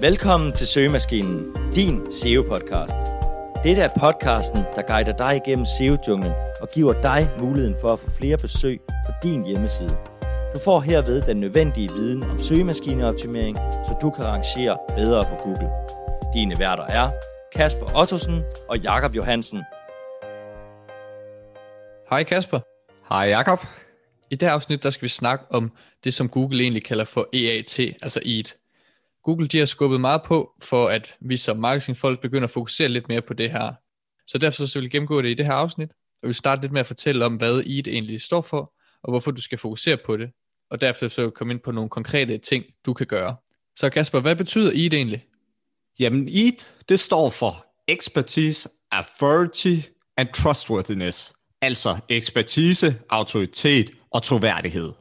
[0.00, 2.94] Velkommen til Søgemaskinen, din SEO-podcast.
[3.64, 8.10] Dette er podcasten, der guider dig igennem SEO-junglen og giver dig muligheden for at få
[8.10, 9.96] flere besøg på din hjemmeside.
[10.54, 15.70] Du får herved den nødvendige viden om søgemaskineoptimering, så du kan rangere bedre på Google.
[16.34, 17.10] Dine værter er
[17.54, 19.62] Kasper Ottosen og Jakob Johansen.
[22.10, 22.60] Hej Kasper.
[23.08, 23.60] Hej Jakob.
[24.30, 25.72] I det her afsnit, der skal vi snakke om
[26.04, 28.54] det, som Google egentlig kalder for EAT, altså EAT.
[29.26, 33.08] Google de har skubbet meget på, for at vi som marketingfolk begynder at fokusere lidt
[33.08, 33.72] mere på det her.
[34.26, 35.90] Så derfor så vil vi gennemgå det i det her afsnit,
[36.22, 39.30] og vi starte lidt med at fortælle om, hvad EAT egentlig står for, og hvorfor
[39.30, 40.30] du skal fokusere på det.
[40.70, 43.36] Og derfor så komme ind på nogle konkrete ting, du kan gøre.
[43.76, 45.24] Så Kasper, hvad betyder EAT egentlig?
[45.98, 49.76] Jamen EAT, det står for Expertise, Authority
[50.16, 51.34] and Trustworthiness.
[51.60, 54.92] Altså ekspertise, autoritet og troværdighed.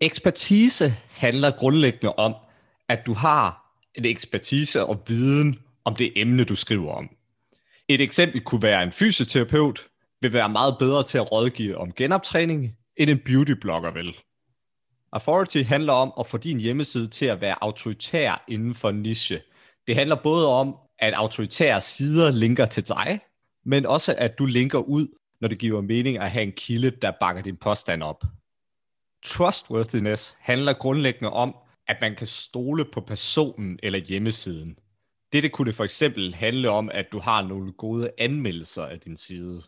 [0.00, 2.34] Ekspertise handler grundlæggende om,
[2.90, 7.10] at du har en ekspertise og viden om det emne, du skriver om.
[7.88, 9.86] Et eksempel kunne være, en fysioterapeut
[10.20, 14.16] vil være meget bedre til at rådgive om genoptræning, end en beautyblogger vil.
[15.12, 19.42] Authority handler om at få din hjemmeside til at være autoritær inden for en niche.
[19.86, 23.20] Det handler både om, at autoritære sider linker til dig,
[23.64, 25.06] men også at du linker ud,
[25.40, 28.24] når det giver mening at have en kilde, der bakker din påstand op.
[29.24, 31.54] Trustworthiness handler grundlæggende om,
[31.90, 34.78] at man kan stole på personen eller hjemmesiden.
[35.32, 39.62] Dette kunne for eksempel handle om, at du har nogle gode anmeldelser af din side.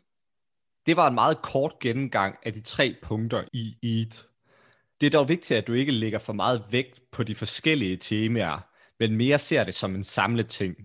[0.87, 4.27] Det var en meget kort gennemgang af de tre punkter i EAT.
[5.01, 8.59] Det er dog vigtigt, at du ikke lægger for meget vægt på de forskellige temaer,
[9.01, 10.77] men mere ser det som en samlet ting.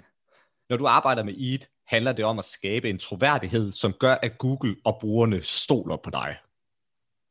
[0.69, 4.37] Når du arbejder med EAT, handler det om at skabe en troværdighed, som gør, at
[4.37, 6.37] Google og brugerne stoler på dig.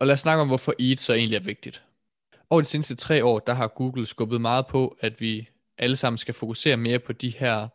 [0.00, 1.85] Og lad os snakke om, hvorfor EAT så egentlig er vigtigt.
[2.50, 6.18] Over de seneste tre år, der har Google skubbet meget på, at vi alle sammen
[6.18, 7.68] skal fokusere mere på de her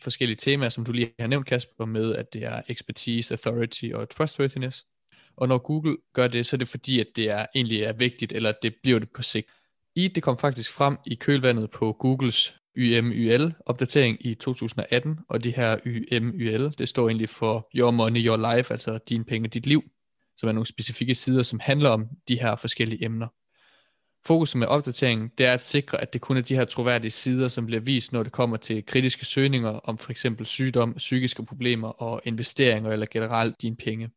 [0.00, 4.08] forskellige temaer, som du lige har nævnt, Kasper, med at det er expertise, authority og
[4.08, 4.86] trustworthiness.
[5.36, 8.32] Og når Google gør det, så er det fordi, at det er, egentlig er vigtigt,
[8.32, 9.48] eller det bliver det på sigt.
[9.96, 15.78] I det kom faktisk frem i kølvandet på Googles YMYL-opdatering i 2018, og det her
[15.86, 19.82] YMYL, det står egentlig for Your Money, Your Life, altså dine penge, dit liv,
[20.36, 23.26] som er nogle specifikke sider, som handler om de her forskellige emner.
[24.24, 27.48] Fokus med opdateringen, det er at sikre, at det kun er de her troværdige sider,
[27.48, 31.88] som bliver vist, når det kommer til kritiske søgninger om for eksempel sygdom, psykiske problemer
[31.88, 34.10] og investeringer eller generelt dine penge.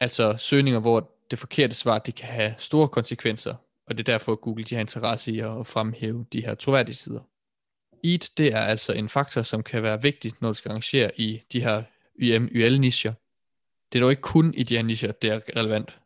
[0.00, 3.54] Altså søgninger, hvor det forkerte svar, det kan have store konsekvenser,
[3.86, 6.94] og det er derfor, at Google de har interesse i at fremhæve de her troværdige
[6.94, 7.20] sider.
[8.04, 11.42] EAT, det er altså en faktor, som kan være vigtig, når du skal arrangere i
[11.52, 11.82] de her
[12.18, 13.12] YM-YL-nischer.
[13.92, 15.98] Det er dog ikke kun i de her nischer, det er relevant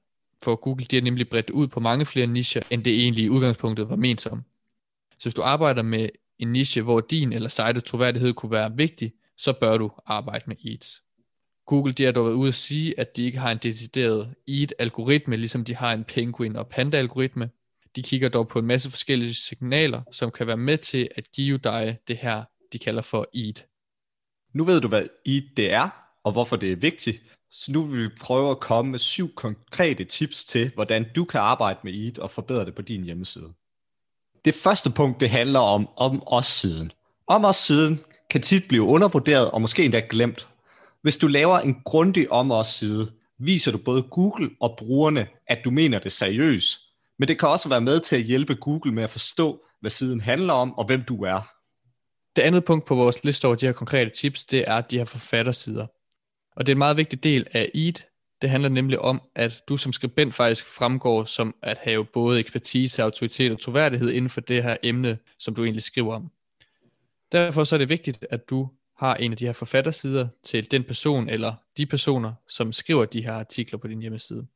[0.42, 3.28] for Google de har nemlig bredt ud på mange flere nicher, end det egentlig i
[3.28, 4.42] udgangspunktet var ment som.
[5.19, 6.08] Så hvis du arbejder med
[6.38, 10.56] en niche, hvor din eller site troværdighed kunne være vigtig, så bør du arbejde med
[10.64, 11.02] EATs.
[11.66, 15.36] Google de har dog været ude at sige, at de ikke har en decideret EAT-algoritme,
[15.36, 17.50] ligesom de har en Penguin og Panda-algoritme.
[17.97, 21.58] De kigger dog på en masse forskellige signaler, som kan være med til at give
[21.58, 23.66] dig det her, de kalder for EAT.
[24.53, 25.88] Nu ved du, hvad EAT det er,
[26.24, 30.05] og hvorfor det er vigtigt, så nu vil vi prøve at komme med syv konkrete
[30.05, 33.53] tips til, hvordan du kan arbejde med EAT og forbedre det på din hjemmeside.
[34.45, 36.93] Det første punkt, det handler om om os siden.
[37.29, 40.49] Om os siden kan tit blive undervurderet og måske endda glemt.
[41.03, 45.59] Hvis du laver en grundig om os side, viser du både Google og brugerne, at
[45.65, 46.78] du mener det seriøst.
[47.19, 50.21] Men det kan også være med til at hjælpe Google med at forstå, hvad siden
[50.21, 51.41] handler om og hvem du er.
[52.37, 55.05] Det andet punkt på vores liste over de her konkrete tips, det er de her
[55.05, 55.87] forfattersider.
[56.56, 58.06] Og det er en meget vigtig del af EAT.
[58.43, 63.03] Det handler nemlig om, at du som skribent faktisk fremgår som at have både ekspertise,
[63.03, 66.31] autoritet og troværdighed inden for det her emne, som du egentlig skriver om.
[67.33, 68.69] Derfor så er det vigtigt, at du
[68.99, 73.22] har en af de her forfattersider til den person eller de personer, som skriver de
[73.22, 74.47] her artikler på din hjemmeside.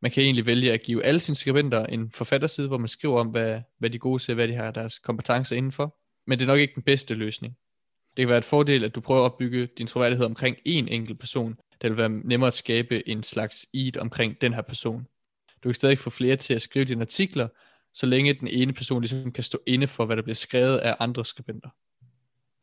[0.00, 3.26] Man kan egentlig vælge at give alle sine skribenter en forfatterside, hvor man skriver om,
[3.26, 5.96] hvad, hvad de gode ser, hvad de har deres kompetencer indenfor.
[6.26, 7.56] Men det er nok ikke den bedste løsning.
[8.16, 11.20] Det kan være et fordel, at du prøver at opbygge din troværdighed omkring en enkelt
[11.20, 11.56] person.
[11.82, 15.06] Det vil være nemmere at skabe en slags id omkring den her person.
[15.64, 17.48] Du kan stadig få flere til at skrive dine artikler,
[17.94, 20.96] så længe den ene person ligesom kan stå inde for, hvad der bliver skrevet af
[21.00, 21.68] andre skribenter.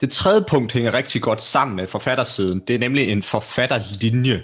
[0.01, 2.61] Det tredje punkt hænger rigtig godt sammen med forfattersiden.
[2.67, 4.43] Det er nemlig en forfatterlinje.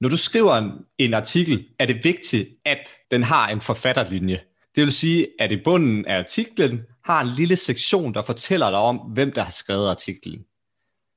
[0.00, 4.40] Når du skriver en, en artikel, er det vigtigt, at den har en forfatterlinje.
[4.74, 8.78] Det vil sige, at i bunden af artiklen har en lille sektion, der fortæller dig
[8.78, 10.44] om, hvem der har skrevet artiklen.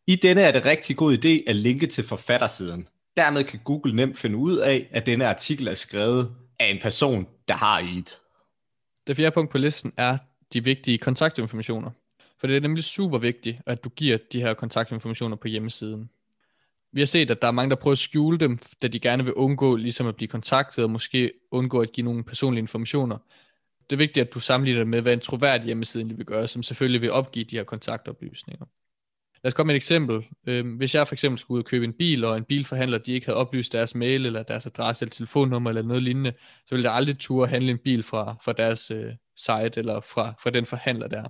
[0.08, 2.88] I denne er det rigtig god idé at linke til forfattersiden.
[3.18, 7.28] Dermed kan Google nemt finde ud af, at denne artikel er skrevet af en person,
[7.48, 8.18] der har et.
[9.08, 10.18] Det fjerde punkt på listen er
[10.54, 11.92] de vigtige kontaktinformationer.
[12.40, 16.10] For det er nemlig super vigtigt, at du giver de her kontaktinformationer på hjemmesiden.
[16.92, 19.24] Vi har set, at der er mange, der prøver at skjule dem, da de gerne
[19.24, 23.18] vil undgå ligesom at blive kontaktet, og måske undgå at give nogle personlige informationer.
[23.90, 26.64] Det er vigtigt, at du sammenligner det med, hvad en troværdig hjemmeside vil gøre, som
[26.64, 28.66] selvfølgelig vil opgive de her kontaktoplysninger.
[29.44, 30.26] Lad os komme med et eksempel.
[30.48, 33.12] Øhm, hvis jeg for eksempel skulle ud og købe en bil, og en bilforhandler, de
[33.12, 36.34] ikke havde oplyst deres mail, eller deres adresse, eller telefonnummer, eller noget lignende,
[36.66, 40.34] så ville jeg aldrig turde handle en bil fra, fra deres øh, site, eller fra,
[40.44, 41.24] fra den forhandler der.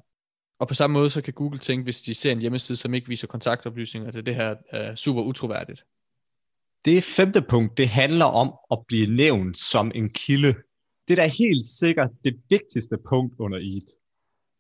[0.60, 3.08] Og på samme måde, så kan Google tænke, hvis de ser en hjemmeside, som ikke
[3.08, 5.86] viser kontaktoplysninger, at det her er super utroværdigt.
[6.86, 10.54] Det femte punkt, det handler om at blive nævnt som en kilde.
[11.08, 13.90] Det er da helt sikkert det vigtigste punkt under EAT.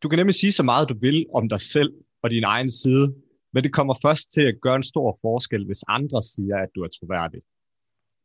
[0.04, 1.94] Du kan nemlig sige så meget, du vil om dig selv
[2.24, 3.16] og din egen side,
[3.54, 6.84] men det kommer først til at gøre en stor forskel, hvis andre siger, at du
[6.84, 7.42] er troværdig.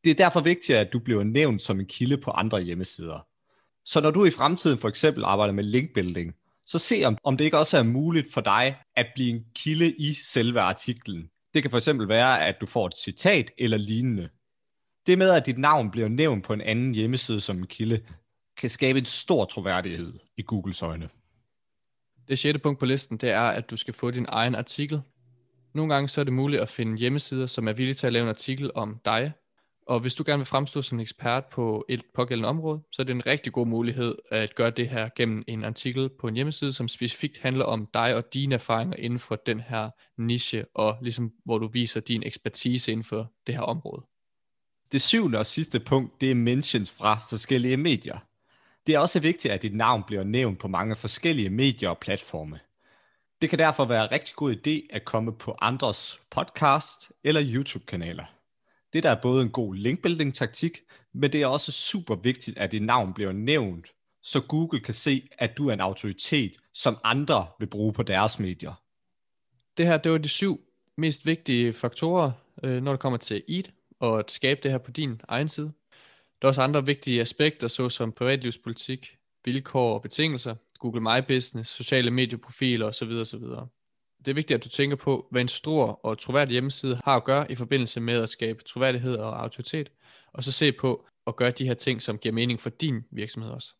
[0.05, 3.26] Det er derfor vigtigt, at du bliver nævnt som en kilde på andre hjemmesider.
[3.85, 6.35] Så når du i fremtiden for eksempel arbejder med linkbuilding,
[6.67, 9.93] så se om, om det ikke også er muligt for dig at blive en kilde
[9.93, 11.31] i selve artiklen.
[11.55, 14.29] Det kan for eksempel være, at du får et citat eller lignende.
[15.08, 18.00] Det med, at dit navn bliver nævnt på en anden hjemmeside som en kilde,
[18.56, 21.08] kan skabe en stor troværdighed i Googles øjne.
[22.28, 25.00] Det sjette punkt på listen, det er, at du skal få din egen artikel.
[25.75, 28.22] Nogle gange så er det muligt at finde hjemmesider, som er villige til at lave
[28.22, 29.32] en artikel om dig,
[29.87, 33.06] og hvis du gerne vil fremstå som en ekspert på et pågældende område, så er
[33.06, 36.72] det en rigtig god mulighed at gøre det her gennem en artikel på en hjemmeside,
[36.72, 41.32] som specifikt handler om dig og dine erfaringer inden for den her niche, og ligesom
[41.44, 44.02] hvor du viser din ekspertise inden for det her område.
[44.93, 48.19] Det syvende og sidste punkt, det er mentions fra forskellige medier.
[48.87, 52.61] Det er også vigtigt, at dit navn bliver nævnt på mange forskellige medier og platforme.
[53.43, 58.25] Det kan derfor være en rigtig god idé at komme på andres podcast eller YouTube-kanaler.
[58.93, 60.81] Det der er både en god linkbuilding taktik,
[61.14, 63.87] men det er også super vigtigt, at dit navn bliver nævnt,
[64.23, 68.38] så Google kan se, at du er en autoritet, som andre vil bruge på deres
[68.38, 68.73] medier.
[69.76, 70.61] Det her, det var de syv
[70.96, 72.32] mest vigtige faktorer,
[72.62, 73.70] øh, når det kommer til EAT,
[74.00, 75.73] og at skabe det her på din egen side.
[76.43, 82.11] Der er også andre vigtige aspekter, såsom privatlivspolitik, vilkår og betingelser, Google My Business, sociale
[82.11, 83.11] medieprofiler osv.
[83.11, 83.41] osv.
[84.19, 87.25] Det er vigtigt, at du tænker på, hvad en stor og troværdig hjemmeside har at
[87.25, 89.91] gøre i forbindelse med at skabe troværdighed og autoritet,
[90.33, 93.50] og så se på at gøre de her ting, som giver mening for din virksomhed
[93.50, 93.75] også.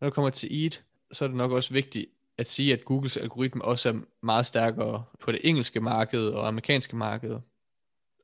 [0.00, 2.06] Når det kommer til EAT, så er det nok også vigtigt
[2.38, 6.96] at sige, at Googles algoritme også er meget stærkere på det engelske marked og amerikanske
[6.96, 7.40] marked.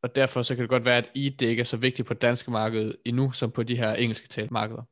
[0.02, 2.22] Og derfor så kan det godt være, at ID ikke er så vigtigt på det
[2.22, 4.82] danske marked endnu, som på de her engelske talte markeder.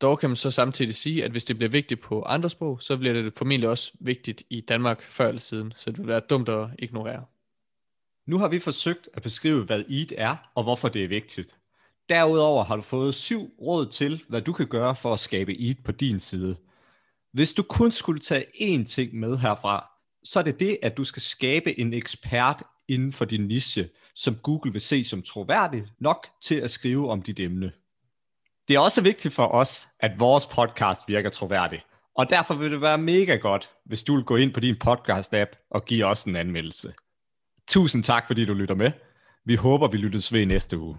[0.00, 2.96] Dog kan man så samtidig sige, at hvis det bliver vigtigt på andre sprog, så
[2.96, 6.48] bliver det formentlig også vigtigt i Danmark før eller siden, så det vil være dumt
[6.48, 7.24] at ignorere.
[8.26, 11.58] Nu har vi forsøgt at beskrive, hvad EAT er og hvorfor det er vigtigt.
[12.08, 15.76] Derudover har du fået syv råd til, hvad du kan gøre for at skabe EAT
[15.84, 16.56] på din side.
[17.32, 19.88] Hvis du kun skulle tage én ting med herfra,
[20.24, 24.34] så er det det, at du skal skabe en ekspert inden for din niche, som
[24.34, 27.72] Google vil se som troværdig nok til at skrive om dit emne.
[28.68, 31.82] Det er også vigtigt for os, at vores podcast virker troværdig.
[32.16, 35.68] Og derfor vil det være mega godt, hvis du vil gå ind på din podcast-app
[35.70, 36.92] og give os en anmeldelse.
[37.68, 38.92] Tusind tak, fordi du lytter med.
[39.44, 40.98] Vi håber, vi lyttes ved næste uge.